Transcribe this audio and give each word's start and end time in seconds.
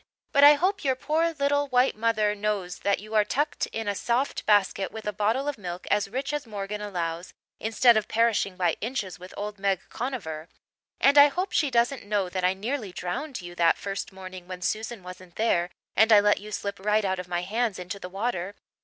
But 0.31 0.43
I 0.43 0.55
hope 0.55 0.83
your 0.83 0.95
poor 0.95 1.31
little 1.31 1.67
white 1.67 1.95
mother 1.95 2.33
knows 2.33 2.79
that 2.79 3.01
you're 3.01 3.23
tucked 3.23 3.67
in 3.67 3.87
a 3.87 3.93
soft 3.93 4.47
basket 4.47 4.91
with 4.91 5.05
a 5.05 5.13
bottle 5.13 5.47
of 5.47 5.59
milk 5.59 5.85
as 5.91 6.09
rich 6.09 6.33
as 6.33 6.47
Morgan 6.47 6.81
allows 6.81 7.35
instead 7.59 7.95
of 7.95 8.07
perishing 8.07 8.55
by 8.57 8.77
inches 8.81 9.19
with 9.19 9.31
old 9.37 9.59
Meg 9.59 9.79
Conover. 9.89 10.49
And 10.99 11.19
I 11.19 11.27
hope 11.27 11.51
she 11.51 11.69
doesn't 11.69 12.03
know 12.03 12.29
that 12.29 12.43
I 12.43 12.55
nearly 12.55 12.91
drowned 12.91 13.41
you 13.43 13.53
that 13.53 13.77
first 13.77 14.11
morning 14.11 14.47
when 14.47 14.63
Susan 14.63 15.03
wasn't 15.03 15.35
there 15.35 15.69
and 15.95 16.11
I 16.11 16.19
let 16.19 16.39
you 16.39 16.51
slip 16.51 16.79
right 16.79 17.05
out 17.05 17.19
of 17.19 17.27
my 17.27 17.43
hands 17.43 17.77
into 17.77 17.99
the 17.99 18.09
water. 18.09 18.55